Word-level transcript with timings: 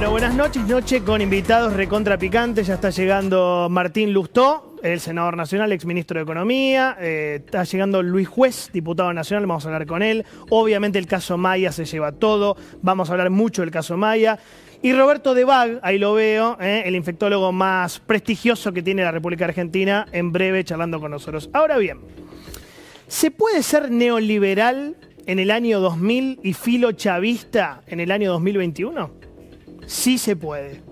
Bueno, 0.00 0.12
buenas 0.12 0.34
noches, 0.34 0.66
noche 0.66 1.04
con 1.04 1.20
invitados 1.20 1.74
recontra 1.74 2.16
picantes. 2.16 2.66
Ya 2.66 2.76
está 2.76 2.88
llegando 2.88 3.68
Martín 3.70 4.14
Lustó, 4.14 4.76
el 4.82 4.98
senador 4.98 5.36
nacional, 5.36 5.72
exministro 5.72 6.18
de 6.18 6.22
Economía. 6.22 6.96
Eh, 6.98 7.42
está 7.44 7.64
llegando 7.64 8.02
Luis 8.02 8.26
Juez, 8.26 8.70
diputado 8.72 9.12
nacional, 9.12 9.44
vamos 9.44 9.66
a 9.66 9.68
hablar 9.68 9.86
con 9.86 10.02
él. 10.02 10.24
Obviamente 10.48 10.98
el 10.98 11.06
caso 11.06 11.36
Maya 11.36 11.70
se 11.70 11.84
lleva 11.84 12.12
todo, 12.12 12.56
vamos 12.80 13.10
a 13.10 13.12
hablar 13.12 13.28
mucho 13.28 13.60
del 13.60 13.70
caso 13.70 13.98
Maya. 13.98 14.38
Y 14.80 14.94
Roberto 14.94 15.34
Debag, 15.34 15.80
ahí 15.82 15.98
lo 15.98 16.14
veo, 16.14 16.56
eh, 16.62 16.84
el 16.86 16.96
infectólogo 16.96 17.52
más 17.52 18.00
prestigioso 18.00 18.72
que 18.72 18.80
tiene 18.82 19.04
la 19.04 19.12
República 19.12 19.44
Argentina, 19.44 20.06
en 20.12 20.32
breve 20.32 20.64
charlando 20.64 20.98
con 20.98 21.10
nosotros. 21.10 21.50
Ahora 21.52 21.76
bien, 21.76 21.98
¿se 23.06 23.30
puede 23.30 23.62
ser 23.62 23.90
neoliberal 23.90 24.96
en 25.26 25.38
el 25.38 25.50
año 25.50 25.78
2000 25.78 26.40
y 26.42 26.54
filo 26.54 26.92
chavista 26.92 27.82
en 27.86 28.00
el 28.00 28.10
año 28.10 28.32
2021? 28.32 29.20
Sí 29.90 30.18
se 30.18 30.36
puede. 30.36 30.82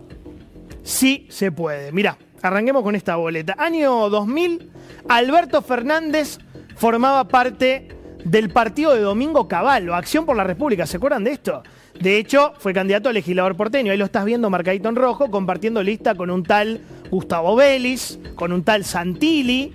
Sí 0.83 1.29
se 1.31 1.53
puede. 1.53 1.93
Mirá, 1.93 2.19
arranquemos 2.43 2.83
con 2.83 2.97
esta 2.97 3.15
boleta. 3.15 3.55
Año 3.57 4.11
2000, 4.11 4.73
Alberto 5.09 5.63
Fernández 5.63 6.39
formaba 6.75 7.29
parte 7.29 7.87
del 8.25 8.51
partido 8.51 8.95
de 8.95 9.01
Domingo 9.01 9.47
Cavallo, 9.47 9.95
Acción 9.95 10.27
por 10.27 10.37
la 10.37 10.43
República. 10.43 10.85
¿Se 10.85 10.97
acuerdan 10.97 11.23
de 11.23 11.31
esto? 11.31 11.63
De 12.01 12.19
hecho, 12.19 12.55
fue 12.59 12.75
candidato 12.75 13.09
a 13.09 13.13
legislador 13.13 13.57
porteño. 13.57 13.93
Ahí 13.93 13.99
lo 13.99 14.05
estás 14.05 14.25
viendo 14.25 14.51
marcadito 14.51 14.89
en 14.89 14.97
rojo, 14.97 15.31
compartiendo 15.31 15.81
lista 15.81 16.17
con 16.17 16.29
un 16.29 16.43
tal 16.43 16.81
Gustavo 17.09 17.55
Vélez, 17.55 18.19
con 18.35 18.53
un 18.53 18.65
tal 18.65 18.85
Santilli 18.85 19.75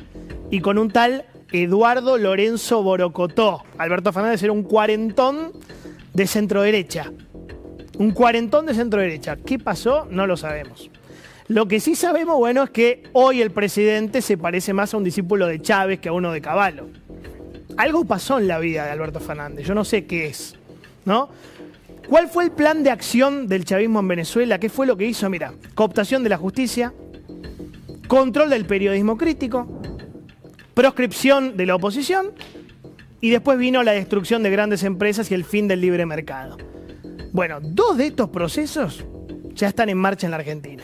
y 0.51 0.59
con 0.59 0.77
un 0.77 0.91
tal 0.91 1.23
Eduardo 1.53 2.17
Lorenzo 2.17 2.83
Borocotó. 2.83 3.63
Alberto 3.77 4.11
Fernández 4.11 4.43
era 4.43 4.51
un 4.51 4.63
cuarentón 4.63 5.53
de 6.13 6.27
centro 6.27 6.61
derecha. 6.61 7.09
Un 7.97 8.11
cuarentón 8.11 8.65
de 8.65 8.73
centro 8.73 8.99
derecha. 8.99 9.35
¿Qué 9.35 9.59
pasó? 9.59 10.07
No 10.09 10.25
lo 10.25 10.37
sabemos. 10.37 10.89
Lo 11.47 11.67
que 11.67 11.79
sí 11.79 11.95
sabemos, 11.95 12.37
bueno, 12.37 12.63
es 12.63 12.69
que 12.69 13.03
hoy 13.13 13.41
el 13.41 13.51
presidente 13.51 14.21
se 14.21 14.37
parece 14.37 14.73
más 14.73 14.93
a 14.93 14.97
un 14.97 15.03
discípulo 15.03 15.45
de 15.45 15.61
Chávez 15.61 15.99
que 15.99 16.09
a 16.09 16.13
uno 16.13 16.31
de 16.31 16.41
Caballo. 16.41 16.87
Algo 17.75 18.05
pasó 18.05 18.39
en 18.39 18.47
la 18.47 18.59
vida 18.59 18.85
de 18.85 18.91
Alberto 18.91 19.19
Fernández, 19.19 19.65
yo 19.67 19.73
no 19.73 19.83
sé 19.83 20.05
qué 20.05 20.27
es, 20.27 20.55
¿no? 21.05 21.29
¿Cuál 22.07 22.27
fue 22.27 22.45
el 22.45 22.51
plan 22.51 22.83
de 22.83 22.91
acción 22.91 23.47
del 23.47 23.65
chavismo 23.65 23.99
en 23.99 24.07
Venezuela? 24.07 24.59
¿Qué 24.59 24.69
fue 24.69 24.85
lo 24.85 24.95
que 24.95 25.05
hizo? 25.05 25.29
Mira, 25.29 25.53
cooptación 25.73 26.23
de 26.23 26.29
la 26.29 26.37
justicia, 26.37 26.93
control 28.07 28.49
del 28.49 28.65
periodismo 28.65 29.17
crítico, 29.17 29.67
proscripción 30.73 31.57
de 31.57 31.65
la 31.65 31.75
oposición 31.75 32.31
y 33.21 33.29
después 33.29 33.57
vino 33.57 33.83
la 33.83 33.93
destrucción 33.93 34.43
de 34.43 34.49
grandes 34.49 34.83
empresas 34.83 35.31
y 35.31 35.33
el 35.33 35.45
fin 35.45 35.67
del 35.67 35.81
libre 35.81 36.05
mercado. 36.05 36.57
Bueno, 37.33 37.57
dos 37.61 37.97
de 37.97 38.05
estos 38.05 38.29
procesos 38.29 39.03
ya 39.55 39.67
están 39.67 39.89
en 39.89 39.97
marcha 39.97 40.27
en 40.27 40.31
la 40.31 40.37
Argentina, 40.37 40.83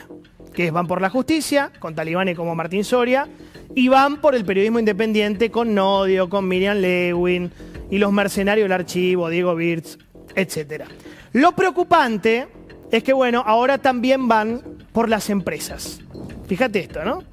que 0.52 0.66
es 0.66 0.72
van 0.72 0.88
por 0.88 1.00
la 1.00 1.12
justicia, 1.12 1.72
con 1.78 1.94
talibanes 1.94 2.36
como 2.36 2.56
Martín 2.56 2.84
Soria, 2.84 3.28
y 3.76 3.88
van 3.88 4.20
por 4.20 4.34
el 4.34 4.44
periodismo 4.44 4.80
independiente 4.80 5.52
con 5.52 5.76
Nodio, 5.76 6.28
con 6.28 6.48
Miriam 6.48 6.78
Lewin 6.78 7.52
y 7.92 8.00
los 8.00 8.12
mercenarios 8.12 8.66
del 8.66 8.72
archivo, 8.72 9.30
Diego 9.30 9.54
Birz, 9.54 10.00
etc. 10.36 10.86
Lo 11.34 11.52
preocupante 11.52 12.48
es 12.90 13.04
que, 13.04 13.14
bueno, 13.14 13.44
ahora 13.46 13.78
también 13.78 14.28
van 14.28 14.64
por 14.92 15.08
las 15.08 15.30
empresas. 15.30 16.02
Fíjate 16.48 16.80
esto, 16.80 17.06
¿no? 17.06 17.24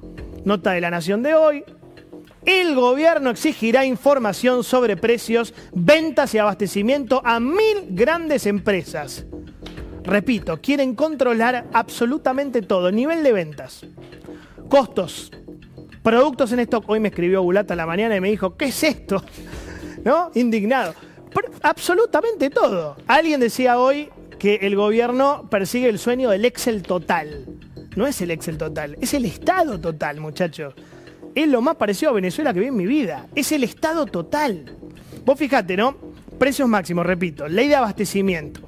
Nota 0.45 0.73
de 0.73 0.81
la 0.81 0.91
Nación 0.91 1.23
de 1.23 1.33
hoy, 1.33 1.63
el 2.47 2.75
gobierno 2.75 3.29
exigirá 3.29 3.85
información 3.85 4.63
sobre 4.63 4.95
precios, 4.95 5.53
ventas 5.73 6.33
y 6.33 6.37
abastecimiento 6.37 7.21
a 7.25 7.41
mil 7.41 7.87
grandes 7.89 8.45
empresas. 8.45 9.25
Repito, 10.03 10.61
quieren 10.61 10.95
controlar 10.95 11.67
absolutamente 11.73 12.61
todo, 12.61 12.89
nivel 12.89 13.21
de 13.21 13.33
ventas, 13.33 13.85
costos, 14.69 15.29
productos 16.01 16.53
en 16.53 16.61
stock. 16.61 16.85
Hoy 16.87 17.01
me 17.01 17.09
escribió 17.09 17.43
Bulata 17.43 17.73
a 17.73 17.77
la 17.77 17.85
mañana 17.85 18.15
y 18.15 18.21
me 18.21 18.29
dijo, 18.29 18.55
¿qué 18.55 18.65
es 18.65 18.81
esto? 18.81 19.21
¿No? 20.05 20.31
Indignado. 20.33 20.93
Pero 21.35 21.51
absolutamente 21.61 22.49
todo. 22.49 22.95
Alguien 23.07 23.41
decía 23.41 23.77
hoy 23.77 24.09
que 24.39 24.55
el 24.61 24.77
gobierno 24.77 25.49
persigue 25.49 25.89
el 25.89 25.99
sueño 25.99 26.29
del 26.29 26.45
Excel 26.45 26.81
total. 26.81 27.45
No 27.97 28.07
es 28.07 28.21
el 28.21 28.31
Excel 28.31 28.57
total, 28.57 28.97
es 29.01 29.13
el 29.13 29.25
Estado 29.25 29.81
total, 29.81 30.21
muchachos 30.21 30.73
es 31.43 31.47
lo 31.47 31.61
más 31.61 31.75
parecido 31.75 32.11
a 32.11 32.15
Venezuela 32.15 32.53
que 32.53 32.59
vi 32.59 32.67
en 32.67 32.75
mi 32.75 32.85
vida. 32.85 33.27
Es 33.35 33.51
el 33.51 33.63
estado 33.63 34.05
total. 34.05 34.75
Vos 35.23 35.37
fijate, 35.37 35.77
¿no? 35.77 35.95
Precios 36.39 36.67
máximos, 36.67 37.05
repito, 37.05 37.47
ley 37.47 37.67
de 37.67 37.75
abastecimiento, 37.75 38.61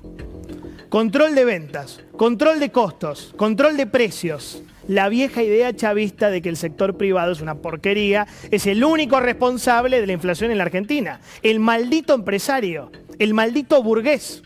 control 0.89 1.35
de 1.35 1.45
ventas, 1.45 2.01
control 2.17 2.59
de 2.59 2.71
costos, 2.71 3.33
control 3.37 3.77
de 3.77 3.87
precios. 3.87 4.63
La 4.87 5.07
vieja 5.07 5.43
idea 5.43 5.75
chavista 5.75 6.31
de 6.31 6.41
que 6.41 6.49
el 6.49 6.57
sector 6.57 6.97
privado 6.97 7.31
es 7.31 7.41
una 7.41 7.55
porquería 7.55 8.25
es 8.49 8.65
el 8.65 8.83
único 8.83 9.19
responsable 9.19 10.01
de 10.01 10.07
la 10.07 10.13
inflación 10.13 10.49
en 10.49 10.57
la 10.57 10.63
Argentina. 10.63 11.21
El 11.43 11.59
maldito 11.59 12.15
empresario, 12.15 12.91
el 13.19 13.35
maldito 13.35 13.81
burgués. 13.83 14.41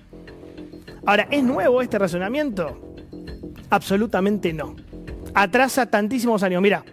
Ahora, 1.06 1.28
¿es 1.32 1.44
nuevo 1.44 1.82
este 1.82 1.98
razonamiento? 1.98 2.98
Absolutamente 3.70 4.54
no. 4.54 4.76
Atrasa 5.34 5.86
tantísimos 5.86 6.44
años. 6.44 6.62
Mira, 6.62 6.84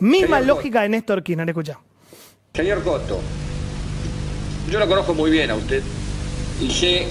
Misma 0.00 0.40
lógica 0.40 0.82
de 0.82 0.88
Néstor 0.88 1.22
Kirchner, 1.22 1.48
escucha. 1.48 1.78
Señor 2.54 2.82
Coto, 2.82 3.20
yo 4.70 4.78
lo 4.78 4.88
conozco 4.88 5.14
muy 5.14 5.30
bien 5.30 5.50
a 5.50 5.54
usted 5.54 5.82
y 6.60 6.70
sé 6.70 7.06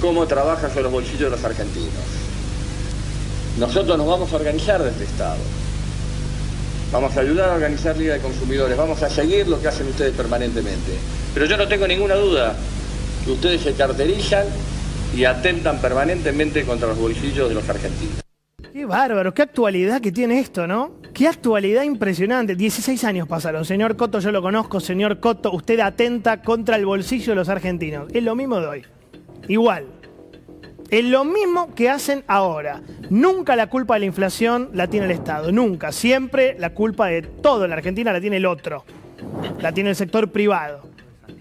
cómo 0.00 0.26
trabaja 0.26 0.68
sobre 0.68 0.82
los 0.82 0.92
bolsillos 0.92 1.20
de 1.20 1.30
los 1.30 1.44
argentinos. 1.44 1.92
Nosotros 3.58 3.96
nos 3.98 4.06
vamos 4.06 4.32
a 4.32 4.36
organizar 4.36 4.82
desde 4.82 5.04
Estado. 5.04 5.38
Vamos 6.92 7.16
a 7.16 7.20
ayudar 7.20 7.50
a 7.50 7.54
organizar 7.54 7.96
Liga 7.96 8.14
de 8.14 8.20
Consumidores, 8.20 8.76
vamos 8.76 9.02
a 9.02 9.08
seguir 9.08 9.46
lo 9.46 9.60
que 9.60 9.68
hacen 9.68 9.86
ustedes 9.86 10.14
permanentemente. 10.14 10.92
Pero 11.32 11.46
yo 11.46 11.56
no 11.56 11.68
tengo 11.68 11.86
ninguna 11.86 12.14
duda 12.16 12.56
que 13.24 13.30
ustedes 13.30 13.60
se 13.60 13.74
carterizan 13.74 14.46
y 15.14 15.24
atentan 15.24 15.80
permanentemente 15.80 16.64
contra 16.64 16.88
los 16.88 16.98
bolsillos 16.98 17.48
de 17.48 17.54
los 17.54 17.68
argentinos. 17.68 18.16
Qué 18.72 18.86
bárbaro, 18.86 19.32
qué 19.34 19.42
actualidad 19.42 20.00
que 20.00 20.10
tiene 20.10 20.40
esto, 20.40 20.66
¿no? 20.66 20.99
Qué 21.20 21.28
actualidad 21.28 21.82
impresionante. 21.82 22.54
16 22.54 23.04
años 23.04 23.28
pasaron. 23.28 23.66
Señor 23.66 23.94
Coto, 23.94 24.20
yo 24.20 24.32
lo 24.32 24.40
conozco. 24.40 24.80
Señor 24.80 25.20
Coto, 25.20 25.52
usted 25.52 25.78
atenta 25.80 26.40
contra 26.40 26.76
el 26.76 26.86
bolsillo 26.86 27.32
de 27.32 27.36
los 27.36 27.50
argentinos. 27.50 28.10
Es 28.14 28.22
lo 28.22 28.34
mismo 28.34 28.58
de 28.58 28.66
hoy. 28.66 28.86
Igual. 29.46 29.84
Es 30.88 31.04
lo 31.04 31.26
mismo 31.26 31.74
que 31.74 31.90
hacen 31.90 32.24
ahora. 32.26 32.80
Nunca 33.10 33.54
la 33.54 33.66
culpa 33.66 33.92
de 33.96 34.00
la 34.00 34.06
inflación 34.06 34.70
la 34.72 34.86
tiene 34.86 35.04
el 35.04 35.12
Estado. 35.12 35.52
Nunca. 35.52 35.92
Siempre 35.92 36.56
la 36.58 36.72
culpa 36.72 37.08
de 37.08 37.20
todo 37.20 37.64
en 37.64 37.70
la 37.70 37.76
Argentina 37.76 38.14
la 38.14 38.20
tiene 38.22 38.38
el 38.38 38.46
otro. 38.46 38.86
La 39.60 39.72
tiene 39.72 39.90
el 39.90 39.96
sector 39.96 40.32
privado. 40.32 40.88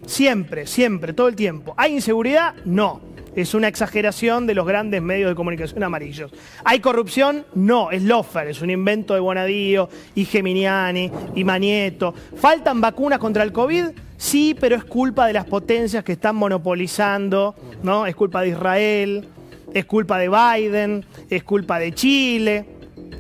Siempre, 0.06 0.68
siempre, 0.68 1.14
todo 1.14 1.30
el 1.30 1.38
tiempo. 1.38 1.74
¿Hay 1.78 1.94
inseguridad? 1.94 2.54
No 2.66 3.09
es 3.36 3.54
una 3.54 3.68
exageración 3.68 4.48
de 4.48 4.56
los 4.56 4.66
grandes 4.66 5.02
medios 5.02 5.30
de 5.30 5.36
comunicación 5.36 5.84
amarillos. 5.84 6.32
¿Hay 6.64 6.80
corrupción? 6.80 7.46
No, 7.56 7.92
es 7.92 8.04
Lofer, 8.04 8.48
es 8.48 8.62
un 8.62 8.70
invento 8.70 9.14
de 9.14 9.20
Bonadío 9.20 9.90
y 10.16 10.26
Geminiani 10.26 11.12
y 11.36 11.44
Manieto. 11.44 12.14
¿Faltan 12.36 12.82
vacunas 12.82 13.20
contra 13.20 13.44
el 13.44 13.52
COVID? 13.52 13.86
Sí, 14.18 14.56
pero 14.60 14.76
es 14.76 14.84
culpa 14.84 15.28
de 15.28 15.34
las 15.34 15.46
potencias 15.46 16.04
que 16.04 16.14
están 16.14 16.36
monopolizando, 16.36 17.56
¿no? 17.84 18.06
Es 18.06 18.16
culpa 18.16 18.42
de 18.42 18.50
Israel, 18.50 19.28
es 19.74 19.86
culpa 19.86 20.18
de 20.20 20.30
Biden, 20.30 21.06
es 21.30 21.44
culpa 21.44 21.80
de 21.80 21.94
Chile. 21.94 22.66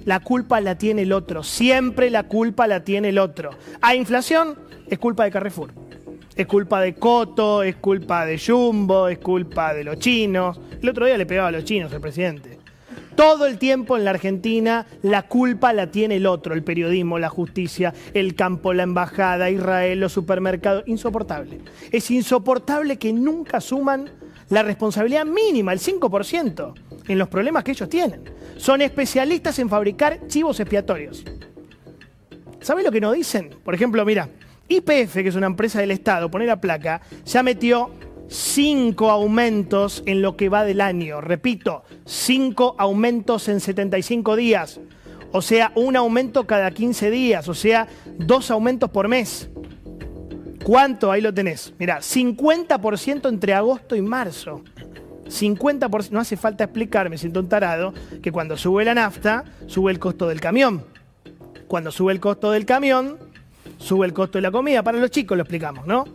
La 0.05 0.19
culpa 0.19 0.59
la 0.59 0.77
tiene 0.77 1.03
el 1.03 1.13
otro, 1.13 1.43
siempre 1.43 2.09
la 2.09 2.23
culpa 2.23 2.67
la 2.67 2.83
tiene 2.83 3.09
el 3.09 3.19
otro. 3.19 3.51
¿Hay 3.81 3.97
inflación? 3.97 4.57
Es 4.87 4.97
culpa 4.97 5.23
de 5.23 5.31
Carrefour 5.31 5.88
es 6.39 6.47
culpa 6.47 6.79
de 6.79 6.95
Coto, 6.95 7.63
es 7.63 7.75
culpa 7.75 8.25
de 8.25 8.39
Jumbo, 8.39 9.09
es 9.09 9.17
culpa 9.17 9.73
de 9.73 9.83
los 9.83 9.99
chinos. 9.99 10.57
El 10.81 10.87
otro 10.87 11.05
día 11.05 11.17
le 11.17 11.25
pegaba 11.25 11.49
a 11.49 11.51
los 11.51 11.65
chinos 11.65 11.91
el 11.91 11.99
presidente. 11.99 12.57
Todo 13.17 13.45
el 13.45 13.57
tiempo 13.57 13.97
en 13.97 14.05
la 14.05 14.11
Argentina 14.11 14.85
la 15.01 15.23
culpa 15.23 15.73
la 15.73 15.91
tiene 15.91 16.15
el 16.15 16.25
otro, 16.25 16.53
el 16.53 16.63
periodismo, 16.63 17.19
la 17.19 17.27
justicia, 17.27 17.93
el 18.13 18.35
campo, 18.35 18.73
la 18.73 18.83
embajada, 18.83 19.49
Israel, 19.49 19.99
los 19.99 20.13
supermercados. 20.13 20.85
Insoportable. 20.87 21.59
Es 21.91 22.09
insoportable 22.09 22.95
que 22.95 23.11
nunca 23.11 23.59
suman 23.59 24.09
la 24.47 24.63
responsabilidad 24.63 25.25
mínima, 25.25 25.73
el 25.73 25.79
5%. 25.79 26.73
en 27.09 27.17
los 27.17 27.27
problemas 27.27 27.65
que 27.65 27.71
ellos 27.71 27.89
tienen. 27.89 28.21
Son 28.55 28.81
especialistas 28.81 29.59
en 29.59 29.67
fabricar 29.67 30.27
chivos 30.27 30.57
expiatorios. 30.61 31.25
¿Sabes 32.61 32.85
lo 32.85 32.91
que 32.91 33.01
nos 33.01 33.13
dicen? 33.13 33.49
Por 33.63 33.73
ejemplo, 33.73 34.05
mira, 34.05 34.29
IPF, 34.69 35.13
que 35.13 35.27
es 35.27 35.35
una 35.35 35.47
empresa 35.47 35.81
del 35.81 35.91
Estado, 35.91 36.31
pone 36.31 36.45
la 36.45 36.61
placa, 36.61 37.01
ya 37.25 37.43
metió 37.43 37.91
cinco 38.27 39.09
aumentos 39.09 40.03
en 40.05 40.21
lo 40.21 40.37
que 40.37 40.49
va 40.49 40.63
del 40.63 40.81
año. 40.81 41.19
Repito, 41.19 41.83
cinco 42.05 42.75
aumentos 42.77 43.49
en 43.49 43.59
75 43.59 44.35
días. 44.35 44.79
O 45.31 45.41
sea, 45.41 45.71
un 45.75 45.95
aumento 45.95 46.47
cada 46.47 46.71
15 46.71 47.11
días. 47.11 47.47
O 47.47 47.53
sea, 47.53 47.87
dos 48.17 48.51
aumentos 48.51 48.89
por 48.89 49.07
mes. 49.07 49.49
¿Cuánto? 50.63 51.11
Ahí 51.11 51.21
lo 51.21 51.33
tenés. 51.33 51.73
Mira, 51.79 51.99
50% 51.99 53.29
entre 53.29 53.53
agosto 53.53 53.95
y 53.95 54.01
marzo. 54.01 54.63
50%, 55.25 56.09
no 56.09 56.19
hace 56.19 56.37
falta 56.37 56.63
explicar, 56.63 57.09
me 57.09 57.17
siento 57.17 57.39
un 57.39 57.49
tarado, 57.49 57.93
que 58.21 58.31
cuando 58.31 58.57
sube 58.57 58.83
la 58.83 58.95
nafta, 58.95 59.45
sube 59.67 59.91
el 59.91 59.99
costo 59.99 60.27
del 60.27 60.41
camión. 60.41 60.83
Cuando 61.67 61.91
sube 61.91 62.11
el 62.13 62.19
costo 62.19 62.49
del 62.49 62.65
camión, 62.65 63.17
sube 63.79 64.05
el 64.05 64.13
costo 64.13 64.37
de 64.37 64.43
la 64.43 64.51
comida. 64.51 64.83
Para 64.83 64.99
los 64.99 65.09
chicos 65.09 65.35
lo 65.35 65.43
explicamos, 65.43 65.87
¿no? 65.87 66.05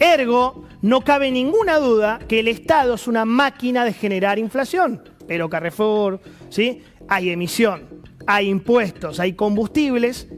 Ergo, 0.00 0.64
no 0.82 1.02
cabe 1.02 1.30
ninguna 1.30 1.78
duda 1.78 2.18
que 2.26 2.40
el 2.40 2.48
Estado 2.48 2.94
es 2.94 3.06
una 3.06 3.24
máquina 3.24 3.84
de 3.84 3.92
generar 3.92 4.38
inflación. 4.38 5.02
Pero 5.28 5.48
Carrefour, 5.48 6.20
¿sí? 6.48 6.82
Hay 7.08 7.30
emisión, 7.30 8.02
hay 8.26 8.48
impuestos, 8.48 9.20
hay 9.20 9.34
combustibles, 9.34 10.28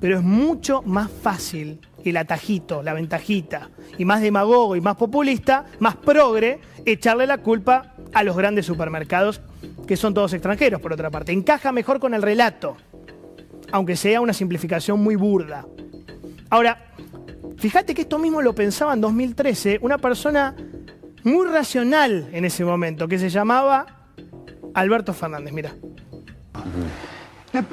pero 0.00 0.18
es 0.18 0.22
mucho 0.22 0.82
más 0.82 1.10
fácil 1.10 1.80
el 2.04 2.16
atajito, 2.16 2.82
la 2.82 2.94
ventajita, 2.94 3.70
y 3.96 4.04
más 4.04 4.20
demagogo 4.20 4.76
y 4.76 4.80
más 4.80 4.96
populista, 4.96 5.66
más 5.78 5.96
progre, 5.96 6.60
echarle 6.84 7.26
la 7.26 7.38
culpa 7.38 7.94
a 8.12 8.24
los 8.24 8.36
grandes 8.36 8.66
supermercados, 8.66 9.40
que 9.86 9.96
son 9.96 10.12
todos 10.12 10.32
extranjeros, 10.32 10.80
por 10.80 10.92
otra 10.92 11.10
parte. 11.10 11.32
Encaja 11.32 11.72
mejor 11.72 12.00
con 12.00 12.14
el 12.14 12.22
relato, 12.22 12.76
aunque 13.72 13.96
sea 13.96 14.20
una 14.20 14.32
simplificación 14.32 15.02
muy 15.02 15.16
burda. 15.16 15.66
Ahora, 16.50 16.92
fíjate 17.56 17.94
que 17.94 18.02
esto 18.02 18.18
mismo 18.18 18.42
lo 18.42 18.54
pensaba 18.54 18.92
en 18.92 19.00
2013 19.00 19.78
una 19.82 19.98
persona 19.98 20.54
muy 21.24 21.46
racional 21.46 22.28
en 22.32 22.44
ese 22.44 22.64
momento, 22.64 23.08
que 23.08 23.18
se 23.18 23.30
llamaba 23.30 23.86
Alberto 24.74 25.12
Fernández, 25.14 25.52
mira. 25.52 25.72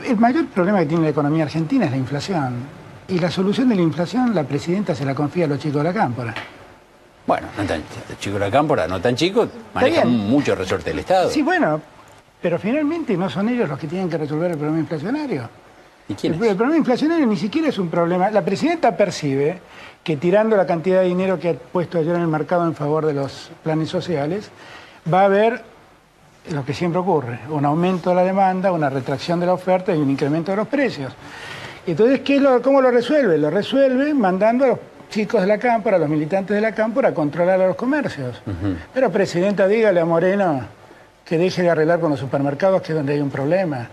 El 0.05 0.17
mayor 0.17 0.47
problema 0.47 0.79
que 0.79 0.87
tiene 0.87 1.03
la 1.03 1.09
economía 1.09 1.43
argentina 1.43 1.85
es 1.85 1.91
la 1.91 1.97
inflación. 1.97 2.55
Y 3.07 3.19
la 3.19 3.31
solución 3.31 3.69
de 3.69 3.75
la 3.75 3.81
inflación, 3.81 4.35
la 4.35 4.43
presidenta 4.43 4.93
se 4.93 5.03
la 5.03 5.15
confía 5.15 5.45
a 5.45 5.47
los 5.47 5.59
chicos 5.59 5.77
de 5.77 5.83
la 5.83 5.93
cámpora. 5.93 6.33
Bueno, 7.25 7.47
no 7.57 7.63
tan 7.63 7.81
chico 8.19 8.35
de 8.35 8.39
la 8.39 8.51
cámpora, 8.51 8.87
no 8.87 8.99
tan 9.01 9.15
chicos, 9.15 9.49
manejan 9.73 10.09
mucho 10.09 10.55
resorte 10.55 10.91
del 10.91 10.99
Estado. 10.99 11.29
Sí, 11.29 11.41
bueno, 11.41 11.81
pero 12.41 12.59
finalmente 12.59 13.15
no 13.17 13.29
son 13.29 13.49
ellos 13.49 13.67
los 13.67 13.79
que 13.79 13.87
tienen 13.87 14.09
que 14.09 14.17
resolver 14.17 14.51
el 14.51 14.57
problema 14.57 14.79
inflacionario. 14.79 15.49
¿Y 16.09 16.15
quién 16.15 16.33
el, 16.33 16.44
el 16.44 16.56
problema 16.56 16.77
inflacionario 16.77 17.25
ni 17.25 17.38
siquiera 17.38 17.69
es 17.69 17.77
un 17.77 17.89
problema. 17.89 18.29
La 18.31 18.44
presidenta 18.44 18.97
percibe 18.97 19.61
que 20.03 20.17
tirando 20.17 20.57
la 20.57 20.65
cantidad 20.65 21.01
de 21.01 21.07
dinero 21.07 21.39
que 21.39 21.50
ha 21.50 21.53
puesto 21.53 22.00
ayer 22.00 22.15
en 22.15 22.21
el 22.21 22.27
mercado 22.27 22.65
en 22.65 22.75
favor 22.75 23.06
de 23.06 23.13
los 23.13 23.51
planes 23.63 23.89
sociales, 23.89 24.50
va 25.11 25.21
a 25.21 25.25
haber 25.25 25.63
lo 26.51 26.65
que 26.65 26.73
siempre 26.73 27.00
ocurre, 27.00 27.39
un 27.50 27.65
aumento 27.65 28.09
de 28.09 28.15
la 28.15 28.23
demanda, 28.23 28.71
una 28.71 28.89
retracción 28.89 29.39
de 29.39 29.45
la 29.45 29.53
oferta 29.53 29.95
y 29.95 30.00
un 30.00 30.09
incremento 30.09 30.51
de 30.51 30.57
los 30.57 30.67
precios. 30.67 31.13
Entonces, 31.85 32.21
¿qué 32.21 32.39
lo, 32.39 32.61
¿cómo 32.61 32.81
lo 32.81 32.91
resuelve? 32.91 33.38
Lo 33.38 33.50
resuelve 33.50 34.13
mandando 34.13 34.65
a 34.65 34.67
los 34.69 34.79
chicos 35.09 35.41
de 35.41 35.47
la 35.47 35.57
Cámpora, 35.57 35.97
a 35.97 36.00
los 36.00 36.09
militantes 36.09 36.56
de 36.56 36.61
la 36.61 36.73
Cámpora, 36.73 37.09
a 37.09 37.13
controlar 37.13 37.61
a 37.61 37.67
los 37.67 37.75
comercios. 37.75 38.41
Pero, 38.94 39.11
Presidenta, 39.11 39.67
dígale 39.67 40.00
a 40.00 40.06
Moreno 40.06 40.61
que 41.25 41.38
deje 41.38 41.61
de 41.61 41.69
arreglar 41.69 42.00
con 42.00 42.11
los 42.11 42.19
supermercados, 42.19 42.81
que 42.81 42.94
es 42.94 42.97
donde 42.97 43.13
hay 43.13 43.19
un 43.19 43.29
problema. 43.29 43.88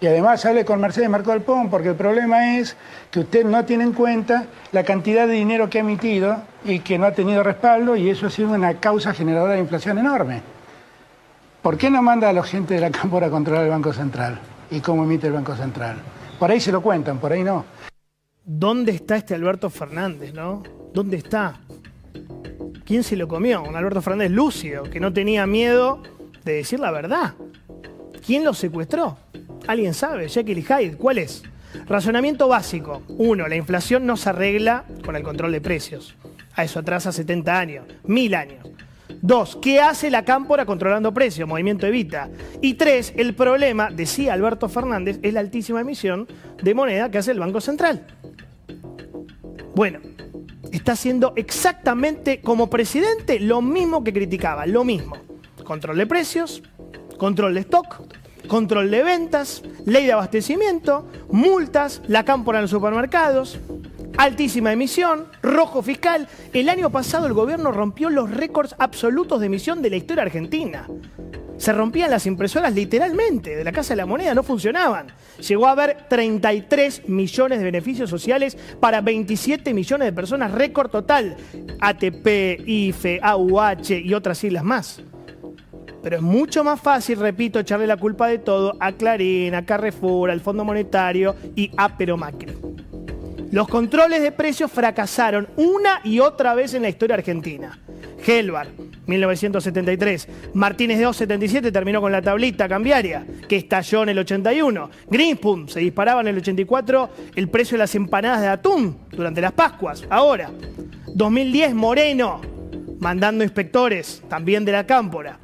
Y 0.00 0.06
además 0.06 0.46
hable 0.46 0.64
con 0.64 0.80
Mercedes 0.80 1.10
Marco 1.10 1.30
del 1.30 1.42
Pon, 1.42 1.68
porque 1.68 1.90
el 1.90 1.94
problema 1.94 2.56
es 2.56 2.76
que 3.10 3.20
usted 3.20 3.44
no 3.44 3.64
tiene 3.66 3.84
en 3.84 3.92
cuenta 3.92 4.46
la 4.72 4.82
cantidad 4.82 5.26
de 5.26 5.34
dinero 5.34 5.68
que 5.68 5.78
ha 5.78 5.82
emitido 5.82 6.42
y 6.64 6.78
que 6.78 6.98
no 6.98 7.04
ha 7.04 7.12
tenido 7.12 7.42
respaldo, 7.42 7.96
y 7.96 8.08
eso 8.08 8.26
ha 8.26 8.30
sido 8.30 8.50
una 8.50 8.80
causa 8.80 9.12
generadora 9.12 9.54
de 9.54 9.60
inflación 9.60 9.98
enorme. 9.98 10.40
¿Por 11.60 11.76
qué 11.76 11.90
no 11.90 12.00
manda 12.00 12.30
a 12.30 12.32
la 12.32 12.42
gente 12.42 12.74
de 12.74 12.80
la 12.80 12.90
Cámpora 12.90 13.26
a 13.26 13.30
controlar 13.30 13.64
el 13.64 13.70
Banco 13.70 13.92
Central? 13.92 14.40
¿Y 14.70 14.80
cómo 14.80 15.04
emite 15.04 15.26
el 15.26 15.34
Banco 15.34 15.54
Central? 15.54 15.96
Por 16.38 16.50
ahí 16.50 16.60
se 16.60 16.72
lo 16.72 16.80
cuentan, 16.80 17.18
por 17.18 17.32
ahí 17.32 17.44
no. 17.44 17.66
¿Dónde 18.42 18.92
está 18.92 19.16
este 19.16 19.34
Alberto 19.34 19.68
Fernández, 19.68 20.32
no? 20.32 20.62
¿Dónde 20.94 21.18
está? 21.18 21.60
¿Quién 22.86 23.04
se 23.04 23.16
lo 23.16 23.28
comió? 23.28 23.62
Un 23.62 23.76
Alberto 23.76 24.00
Fernández 24.00 24.30
lúcido, 24.30 24.84
que 24.84 24.98
no 24.98 25.12
tenía 25.12 25.46
miedo 25.46 26.02
de 26.42 26.54
decir 26.54 26.80
la 26.80 26.90
verdad. 26.90 27.34
¿Quién 28.24 28.44
lo 28.44 28.54
secuestró? 28.54 29.18
¿Alguien 29.66 29.94
sabe? 29.94 30.28
Jekyll 30.28 30.58
y 30.58 30.62
Hyde, 30.62 30.96
¿cuál 30.96 31.18
es? 31.18 31.42
Razonamiento 31.86 32.48
básico. 32.48 33.02
Uno, 33.08 33.46
la 33.48 33.56
inflación 33.56 34.06
no 34.06 34.16
se 34.16 34.30
arregla 34.30 34.84
con 35.04 35.16
el 35.16 35.22
control 35.22 35.52
de 35.52 35.60
precios. 35.60 36.16
A 36.54 36.64
eso 36.64 36.80
atrasa 36.80 37.12
70 37.12 37.58
años, 37.58 37.86
mil 38.04 38.34
años. 38.34 38.66
Dos, 39.22 39.58
¿qué 39.60 39.80
hace 39.80 40.10
la 40.10 40.24
cámpora 40.24 40.64
controlando 40.64 41.12
precios? 41.12 41.48
Movimiento 41.48 41.86
Evita. 41.86 42.30
Y 42.60 42.74
tres, 42.74 43.12
el 43.16 43.34
problema, 43.34 43.90
decía 43.90 44.32
Alberto 44.32 44.68
Fernández, 44.68 45.18
es 45.22 45.34
la 45.34 45.40
altísima 45.40 45.82
emisión 45.82 46.26
de 46.62 46.74
moneda 46.74 47.10
que 47.10 47.18
hace 47.18 47.32
el 47.32 47.38
Banco 47.38 47.60
Central. 47.60 48.06
Bueno, 49.74 50.00
está 50.72 50.92
haciendo 50.92 51.32
exactamente 51.36 52.40
como 52.40 52.70
presidente 52.70 53.40
lo 53.40 53.60
mismo 53.60 54.02
que 54.02 54.12
criticaba, 54.12 54.66
lo 54.66 54.84
mismo. 54.84 55.16
Control 55.64 55.98
de 55.98 56.06
precios, 56.06 56.62
control 57.18 57.54
de 57.54 57.60
stock, 57.60 58.02
control 58.50 58.90
de 58.90 59.04
ventas, 59.04 59.62
ley 59.86 60.06
de 60.06 60.12
abastecimiento, 60.12 61.08
multas, 61.30 62.02
la 62.08 62.24
cámpora 62.24 62.58
en 62.58 62.62
los 62.62 62.70
supermercados, 62.72 63.60
altísima 64.18 64.72
emisión, 64.72 65.26
rojo 65.40 65.82
fiscal. 65.82 66.26
El 66.52 66.68
año 66.68 66.90
pasado 66.90 67.28
el 67.28 67.32
gobierno 67.32 67.70
rompió 67.70 68.10
los 68.10 68.28
récords 68.28 68.74
absolutos 68.78 69.38
de 69.38 69.46
emisión 69.46 69.80
de 69.82 69.90
la 69.90 69.96
historia 69.96 70.24
argentina. 70.24 70.88
Se 71.58 71.72
rompían 71.72 72.10
las 72.10 72.26
impresoras 72.26 72.74
literalmente 72.74 73.54
de 73.54 73.62
la 73.62 73.70
Casa 73.70 73.90
de 73.90 73.98
la 73.98 74.06
Moneda, 74.06 74.34
no 74.34 74.42
funcionaban. 74.42 75.12
Llegó 75.46 75.68
a 75.68 75.72
haber 75.72 76.08
33 76.08 77.08
millones 77.08 77.60
de 77.60 77.64
beneficios 77.64 78.10
sociales 78.10 78.58
para 78.80 79.00
27 79.00 79.72
millones 79.72 80.06
de 80.06 80.12
personas, 80.12 80.50
récord 80.50 80.90
total. 80.90 81.36
ATP, 81.78 82.66
IFE, 82.66 83.20
AUH 83.22 83.92
y 84.02 84.12
otras 84.12 84.38
siglas 84.38 84.64
más. 84.64 85.00
Pero 86.02 86.16
es 86.16 86.22
mucho 86.22 86.64
más 86.64 86.80
fácil, 86.80 87.18
repito, 87.18 87.58
echarle 87.58 87.86
la 87.86 87.96
culpa 87.96 88.28
de 88.28 88.38
todo 88.38 88.76
a 88.80 88.92
Clarín, 88.92 89.54
a 89.54 89.64
Carrefour, 89.64 90.30
al 90.30 90.40
Fondo 90.40 90.64
Monetario 90.64 91.36
y 91.54 91.70
a 91.76 91.96
Pero 91.96 92.16
Macri. 92.16 92.54
Los 93.50 93.68
controles 93.68 94.22
de 94.22 94.30
precios 94.32 94.70
fracasaron 94.70 95.48
una 95.56 96.00
y 96.04 96.20
otra 96.20 96.54
vez 96.54 96.74
en 96.74 96.82
la 96.82 96.88
historia 96.88 97.16
argentina. 97.16 97.78
Helvar, 98.24 98.68
1973. 99.06 100.28
Martínez 100.54 100.98
de 100.98 101.04
277 101.04 101.72
terminó 101.72 102.00
con 102.00 102.12
la 102.12 102.22
tablita 102.22 102.68
cambiaria, 102.68 103.26
que 103.48 103.56
estalló 103.56 104.04
en 104.04 104.10
el 104.10 104.18
81. 104.18 104.90
Greenspoon 105.10 105.68
se 105.68 105.80
disparaba 105.80 106.20
en 106.20 106.28
el 106.28 106.38
84 106.38 107.10
el 107.34 107.48
precio 107.48 107.74
de 107.74 107.78
las 107.80 107.94
empanadas 107.94 108.40
de 108.40 108.48
atún 108.48 108.98
durante 109.10 109.40
las 109.40 109.52
Pascuas. 109.52 110.04
Ahora, 110.08 110.50
2010 111.14 111.74
Moreno, 111.74 112.40
mandando 113.00 113.42
inspectores, 113.42 114.22
también 114.28 114.64
de 114.64 114.72
la 114.72 114.86
cámpora. 114.86 115.38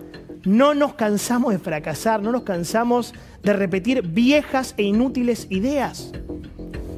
No 0.47 0.75
nos 0.75 0.95
cansamos 0.95 1.53
de 1.53 1.59
fracasar, 1.59 2.23
no 2.23 2.31
nos 2.31 2.45
cansamos 2.45 3.13
de 3.43 3.53
repetir 3.53 4.03
viejas 4.03 4.75
e 4.77 4.85
inútiles 4.85 5.49
ideas. 5.51 6.13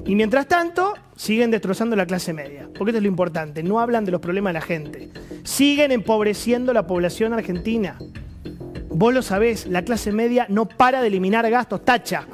Y 0.04 0.14
mientras 0.14 0.48
tanto, 0.48 0.92
siguen 1.16 1.50
destrozando 1.50 1.96
la 1.96 2.04
clase 2.04 2.34
media. 2.34 2.68
Porque 2.76 2.90
esto 2.90 2.98
es 2.98 3.02
lo 3.02 3.08
importante, 3.08 3.62
no 3.62 3.80
hablan 3.80 4.04
de 4.04 4.12
los 4.12 4.20
problemas 4.20 4.50
de 4.50 4.60
la 4.60 4.64
gente. 4.66 5.08
Siguen 5.44 5.92
empobreciendo 5.92 6.74
la 6.74 6.86
población 6.86 7.32
argentina. 7.32 7.96
Vos 8.90 9.14
lo 9.14 9.22
sabés, 9.22 9.66
la 9.66 9.82
clase 9.82 10.12
media 10.12 10.44
no 10.50 10.66
para 10.68 11.00
de 11.00 11.06
eliminar 11.06 11.48
gastos, 11.48 11.86
tacha. 11.86 12.26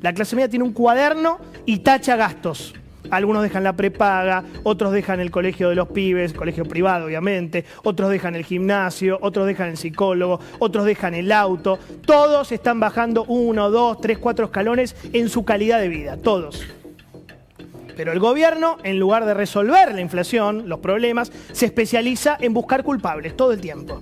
La 0.00 0.14
clase 0.14 0.36
media 0.36 0.48
tiene 0.48 0.64
un 0.64 0.72
cuaderno 0.72 1.38
y 1.66 1.80
tacha 1.80 2.16
gastos. 2.16 2.72
Algunos 3.12 3.42
dejan 3.42 3.62
la 3.62 3.76
prepaga, 3.76 4.42
otros 4.62 4.90
dejan 4.90 5.20
el 5.20 5.30
colegio 5.30 5.68
de 5.68 5.74
los 5.74 5.88
pibes, 5.88 6.32
colegio 6.32 6.64
privado 6.64 7.04
obviamente, 7.04 7.66
otros 7.84 8.08
dejan 8.08 8.34
el 8.34 8.44
gimnasio, 8.44 9.18
otros 9.20 9.46
dejan 9.46 9.68
el 9.68 9.76
psicólogo, 9.76 10.40
otros 10.58 10.86
dejan 10.86 11.12
el 11.12 11.30
auto. 11.30 11.78
Todos 12.06 12.52
están 12.52 12.80
bajando 12.80 13.24
uno, 13.24 13.70
dos, 13.70 14.00
tres, 14.00 14.16
cuatro 14.16 14.46
escalones 14.46 14.96
en 15.12 15.28
su 15.28 15.44
calidad 15.44 15.78
de 15.78 15.88
vida, 15.88 16.16
todos. 16.16 16.66
Pero 17.98 18.12
el 18.12 18.18
gobierno, 18.18 18.78
en 18.82 18.98
lugar 18.98 19.26
de 19.26 19.34
resolver 19.34 19.94
la 19.94 20.00
inflación, 20.00 20.66
los 20.66 20.78
problemas, 20.78 21.30
se 21.52 21.66
especializa 21.66 22.38
en 22.40 22.54
buscar 22.54 22.82
culpables 22.82 23.36
todo 23.36 23.52
el 23.52 23.60
tiempo. 23.60 24.00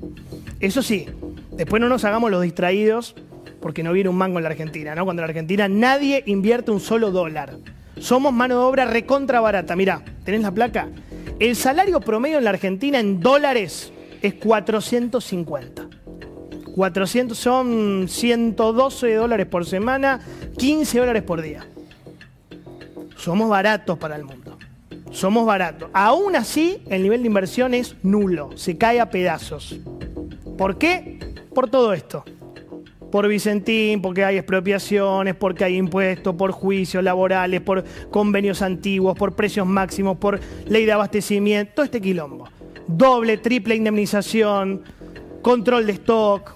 Eso 0.60 0.82
sí, 0.82 1.08
después 1.50 1.82
no 1.82 1.88
nos 1.88 2.04
hagamos 2.04 2.30
los 2.30 2.42
distraídos 2.42 3.16
porque 3.60 3.82
no 3.82 3.92
viene 3.92 4.08
un 4.08 4.16
mango 4.16 4.38
en 4.38 4.44
la 4.44 4.50
Argentina, 4.50 4.94
¿no? 4.94 5.04
Cuando 5.04 5.22
en 5.22 5.26
la 5.26 5.30
Argentina 5.30 5.68
nadie 5.68 6.22
invierte 6.26 6.70
un 6.70 6.78
solo 6.78 7.10
dólar. 7.10 7.56
Somos 8.00 8.32
mano 8.32 8.58
de 8.58 8.64
obra 8.64 8.84
recontra 8.86 9.40
barata. 9.40 9.76
Mirá, 9.76 10.02
¿tenés 10.24 10.40
la 10.40 10.50
placa? 10.50 10.88
El 11.38 11.54
salario 11.54 12.00
promedio 12.00 12.38
en 12.38 12.44
la 12.44 12.50
Argentina 12.50 12.98
en 12.98 13.20
dólares 13.20 13.92
es 14.22 14.34
450. 14.34 15.88
400 16.74 17.36
son 17.36 18.06
112 18.08 19.14
dólares 19.14 19.46
por 19.46 19.66
semana, 19.66 20.20
15 20.56 20.98
dólares 20.98 21.22
por 21.22 21.42
día. 21.42 21.66
Somos 23.16 23.50
baratos 23.50 23.98
para 23.98 24.16
el 24.16 24.24
mundo. 24.24 24.58
Somos 25.10 25.44
baratos. 25.44 25.90
Aún 25.92 26.36
así, 26.36 26.82
el 26.88 27.02
nivel 27.02 27.20
de 27.20 27.26
inversión 27.26 27.74
es 27.74 27.96
nulo, 28.02 28.56
se 28.56 28.78
cae 28.78 28.98
a 29.00 29.10
pedazos. 29.10 29.78
¿Por 30.56 30.78
qué? 30.78 31.18
Por 31.54 31.68
todo 31.68 31.92
esto. 31.92 32.24
Por 33.10 33.26
Vicentín, 33.26 34.00
porque 34.00 34.24
hay 34.24 34.36
expropiaciones, 34.36 35.34
porque 35.34 35.64
hay 35.64 35.76
impuestos, 35.76 36.34
por 36.34 36.52
juicios 36.52 37.02
laborales, 37.02 37.60
por 37.60 37.84
convenios 38.10 38.62
antiguos, 38.62 39.18
por 39.18 39.34
precios 39.34 39.66
máximos, 39.66 40.18
por 40.18 40.40
ley 40.66 40.84
de 40.84 40.92
abastecimiento, 40.92 41.72
todo 41.74 41.84
este 41.84 42.00
quilombo. 42.00 42.48
Doble, 42.86 43.36
triple 43.38 43.74
indemnización, 43.74 44.82
control 45.42 45.86
de 45.86 45.92
stock. 45.92 46.54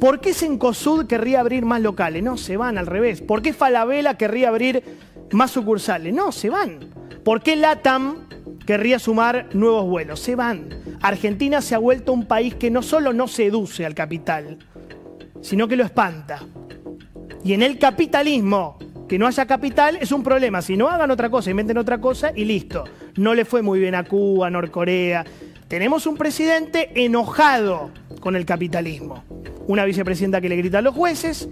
¿Por 0.00 0.20
qué 0.20 0.32
Sencosud 0.32 1.06
querría 1.06 1.40
abrir 1.40 1.64
más 1.64 1.80
locales? 1.80 2.22
No, 2.22 2.36
se 2.36 2.56
van 2.56 2.78
al 2.78 2.86
revés. 2.86 3.20
¿Por 3.20 3.42
qué 3.42 3.52
Falabella 3.52 4.14
querría 4.14 4.48
abrir 4.48 4.82
más 5.32 5.50
sucursales? 5.50 6.14
No, 6.14 6.32
se 6.32 6.50
van. 6.50 6.78
¿Por 7.24 7.42
qué 7.42 7.56
LATAM 7.56 8.28
querría 8.66 8.98
sumar 8.98 9.48
nuevos 9.52 9.86
vuelos? 9.86 10.20
Se 10.20 10.36
van. 10.36 10.70
Argentina 11.02 11.60
se 11.60 11.74
ha 11.74 11.78
vuelto 11.78 12.12
un 12.12 12.26
país 12.26 12.54
que 12.54 12.70
no 12.70 12.82
solo 12.82 13.12
no 13.12 13.28
seduce 13.28 13.84
al 13.84 13.94
capital, 13.94 14.58
sino 15.40 15.68
que 15.68 15.76
lo 15.76 15.84
espanta. 15.84 16.42
Y 17.44 17.52
en 17.52 17.62
el 17.62 17.78
capitalismo, 17.78 18.78
que 19.08 19.18
no 19.18 19.26
haya 19.26 19.44
capital 19.44 19.98
es 20.00 20.12
un 20.12 20.22
problema. 20.22 20.62
Si 20.62 20.76
no 20.76 20.88
hagan 20.88 21.10
otra 21.10 21.30
cosa, 21.30 21.50
inventen 21.50 21.78
otra 21.78 22.00
cosa 22.00 22.32
y 22.34 22.44
listo. 22.44 22.84
No 23.16 23.34
le 23.34 23.44
fue 23.44 23.60
muy 23.60 23.80
bien 23.80 23.96
a 23.96 24.04
Cuba, 24.04 24.46
a 24.46 24.50
Norcorea. 24.50 25.24
Tenemos 25.66 26.06
un 26.06 26.16
presidente 26.16 26.90
enojado 26.94 27.90
con 28.20 28.36
el 28.36 28.44
capitalismo. 28.44 29.24
Una 29.66 29.84
vicepresidenta 29.84 30.40
que 30.40 30.48
le 30.48 30.56
grita 30.56 30.78
a 30.78 30.82
los 30.82 30.94
jueces, 30.94 31.48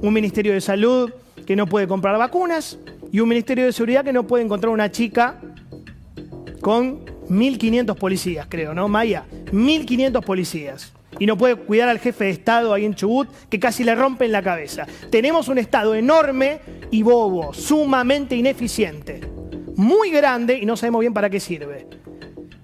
un 0.00 0.12
ministerio 0.12 0.54
de 0.54 0.62
salud 0.62 1.12
que 1.46 1.54
no 1.54 1.66
puede 1.66 1.86
comprar 1.86 2.16
vacunas 2.16 2.78
y 3.10 3.20
un 3.20 3.28
ministerio 3.28 3.66
de 3.66 3.72
seguridad 3.72 4.04
que 4.04 4.12
no 4.14 4.26
puede 4.26 4.44
encontrar 4.44 4.72
una 4.72 4.90
chica 4.90 5.38
con 6.62 7.04
1.500 7.28 7.94
policías, 7.96 8.46
creo, 8.48 8.72
¿no, 8.72 8.88
Maya? 8.88 9.24
1.500 9.52 10.24
policías. 10.24 10.92
Y 11.18 11.26
no 11.26 11.36
puede 11.36 11.56
cuidar 11.56 11.88
al 11.88 11.98
jefe 11.98 12.24
de 12.24 12.30
Estado 12.30 12.72
ahí 12.72 12.84
en 12.84 12.94
Chubut, 12.94 13.28
que 13.48 13.60
casi 13.60 13.84
le 13.84 13.94
rompen 13.94 14.32
la 14.32 14.42
cabeza. 14.42 14.86
Tenemos 15.10 15.48
un 15.48 15.58
Estado 15.58 15.94
enorme 15.94 16.60
y 16.90 17.02
bobo, 17.02 17.52
sumamente 17.52 18.34
ineficiente, 18.36 19.20
muy 19.76 20.10
grande 20.10 20.58
y 20.58 20.66
no 20.66 20.76
sabemos 20.76 21.00
bien 21.00 21.14
para 21.14 21.30
qué 21.30 21.40
sirve. 21.40 21.86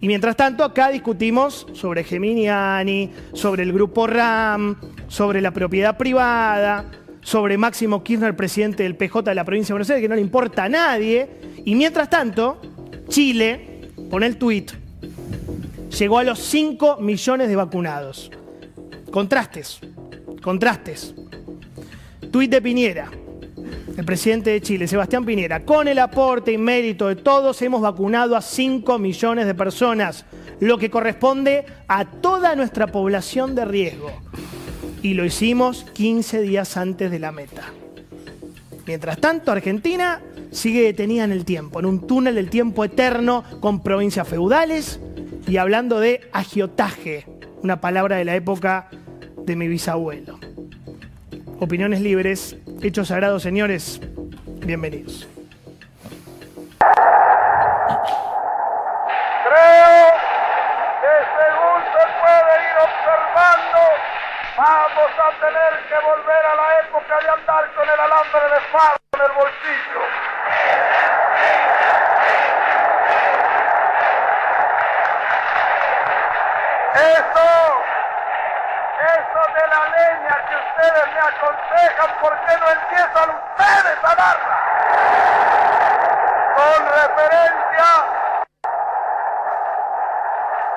Y 0.00 0.07
mientras 0.07 0.37
tanto, 0.37 0.62
acá 0.62 0.90
discutimos 0.90 1.67
sobre 1.73 2.05
Geminiani, 2.05 3.11
sobre 3.33 3.64
el 3.64 3.73
grupo 3.73 4.07
RAM, 4.07 4.76
sobre 5.09 5.40
la 5.40 5.50
propiedad 5.50 5.97
privada, 5.97 6.85
sobre 7.21 7.59
Máximo 7.59 8.05
Kirchner, 8.05 8.37
presidente 8.37 8.85
del 8.85 8.97
PJ 8.97 9.23
de 9.23 9.35
la 9.35 9.45
provincia 9.45 9.73
de 9.73 9.75
Buenos 9.75 9.90
Aires, 9.90 10.02
que 10.02 10.09
no 10.09 10.14
le 10.14 10.21
importa 10.21 10.64
a 10.64 10.69
nadie. 10.69 11.28
Y 11.64 11.75
mientras 11.75 12.09
tanto, 12.09 12.61
Chile, 13.09 13.90
con 14.09 14.23
el 14.23 14.37
tuit, 14.37 14.71
llegó 15.90 16.18
a 16.18 16.25
los 16.25 16.38
5 16.38 16.99
millones 17.00 17.49
de 17.49 17.57
vacunados. 17.57 18.30
Contrastes, 19.11 19.80
contrastes. 20.42 21.14
Tuit 22.30 22.50
de 22.50 22.61
Piñera, 22.61 23.11
el 23.97 24.04
presidente 24.04 24.50
de 24.50 24.61
Chile, 24.61 24.87
Sebastián 24.87 25.25
Piñera, 25.25 25.64
con 25.64 25.88
el 25.88 25.99
aporte 25.99 26.52
y 26.52 26.59
mérito 26.59 27.09
de 27.09 27.16
todos 27.16 27.61
hemos 27.62 27.80
vacunado 27.80 28.37
a 28.37 28.42
5 28.42 28.99
millones 28.99 29.47
de 29.47 29.54
personas, 29.54 30.26
lo 30.61 30.78
que 30.78 30.90
corresponde 30.90 31.64
a 31.88 32.04
toda 32.04 32.54
nuestra 32.54 32.87
población 32.87 33.54
de 33.54 33.64
riesgo. 33.64 34.12
Y 35.02 35.14
lo 35.14 35.25
hicimos 35.25 35.85
15 35.95 36.42
días 36.42 36.76
antes 36.76 37.11
de 37.11 37.18
la 37.18 37.33
meta. 37.33 37.73
Mientras 38.87 39.18
tanto, 39.18 39.52
Argentina 39.52 40.21
sigue 40.50 40.83
detenida 40.83 41.25
en 41.25 41.33
el 41.33 41.45
tiempo, 41.45 41.78
en 41.78 41.87
un 41.87 42.07
túnel 42.07 42.35
del 42.35 42.50
tiempo 42.50 42.85
eterno 42.85 43.45
con 43.61 43.83
provincias 43.83 44.26
feudales 44.26 45.00
y 45.49 45.57
hablando 45.57 45.99
de 45.99 46.28
agiotaje, 46.33 47.25
una 47.62 47.81
palabra 47.81 48.17
de 48.17 48.26
la 48.26 48.35
época 48.35 48.88
de 49.38 49.57
mi 49.57 49.67
bisabuelo. 49.67 50.38
Opiniones 51.59 52.02
libres, 52.02 52.57
hechos 52.83 53.09
sagrados, 53.09 53.43
señores, 53.43 53.99
bienvenidos. 54.67 55.26
Creo 59.49 60.12
que 61.00 61.14
según 61.33 61.81
se 61.97 62.05
puede 62.21 62.52
ir 62.69 62.76
observando, 62.85 63.81
vamos 64.59 65.12
a 65.17 65.28
tener 65.40 65.73
que 65.88 65.97
volver 66.05 66.43
a 66.45 66.55
la 66.57 66.69
época 66.87 67.14
de 67.25 67.28
andar 67.40 67.64
con 67.75 67.85
el 67.88 67.99
alambre 67.99 68.45
de 68.52 68.61
fardo 68.71 69.00
en 69.14 69.21
el 69.23 69.33
bolsillo. 69.33 70.02
Eso, 76.99 77.49
eso 79.00 79.40
de 79.55 79.67
la 79.69 79.83
leña 79.88 80.37
que 80.49 80.57
ustedes 80.57 81.07
me 81.14 81.21
aconsejan, 81.21 82.11
¿por 82.21 82.38
qué 82.40 82.57
no 82.59 82.71
empiezan 82.71 83.31
ustedes 83.31 83.99
a 84.02 84.14
darla? 84.14 84.57
Con 86.57 86.87
referencia 86.87 87.88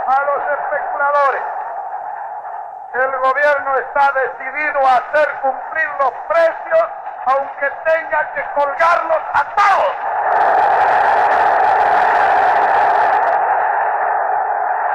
a 0.07 0.21
los 0.21 0.59
especuladores. 0.59 1.43
El 2.93 3.17
gobierno 3.19 3.77
está 3.77 4.11
decidido 4.11 4.85
a 4.85 4.97
hacer 4.97 5.33
cumplir 5.41 5.89
los 5.99 6.11
precios, 6.27 6.87
aunque 7.25 7.71
tenga 7.85 8.33
que 8.33 8.43
colgarlos 8.53 9.21
a 9.33 9.43
todos. 9.55 9.95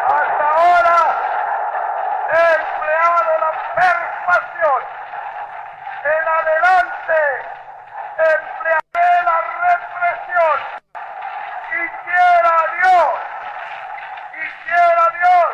Hasta 0.06 0.44
ahora 0.44 0.98
he 2.28 2.54
empleado 2.60 3.38
la 3.40 3.52
persuasión. 3.76 4.80
En 6.00 6.24
adelante 6.40 7.20
emplearé 8.16 9.10
la 9.28 9.38
represión. 9.68 10.56
Y 11.68 11.80
quiera 12.04 12.56
Dios, 12.80 13.12
y 14.32 14.44
quiera 14.64 15.04
Dios 15.20 15.48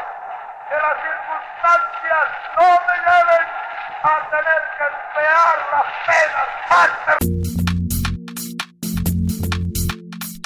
que 0.69 0.77
las 0.87 0.97
circunstancias 1.03 2.27
no 2.57 2.69
me 2.87 2.97
lleven 3.07 3.47
a 4.05 4.15
tener 4.31 4.63
que 4.77 4.85
emplear 4.93 5.57
las 5.73 5.89
penas 6.07 6.49
más. 6.71 6.91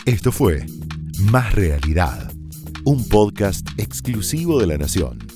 Esto 0.07 0.31
fue 0.33 0.65
Más 1.31 1.53
Realidad, 1.55 2.31
un 2.85 3.07
podcast 3.09 3.69
exclusivo 3.77 4.61
de 4.61 4.67
La 4.67 4.79
Nación. 4.79 5.36